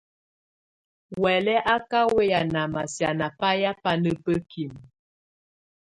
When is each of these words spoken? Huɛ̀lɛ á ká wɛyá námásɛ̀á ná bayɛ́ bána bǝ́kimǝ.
Huɛ̀lɛ 1.15 1.55
á 1.73 1.75
ká 1.89 1.99
wɛyá 2.13 2.39
námásɛ̀á 2.53 3.11
ná 3.19 3.27
bayɛ́ 3.39 3.77
bána 3.83 4.11
bǝ́kimǝ. 4.23 4.79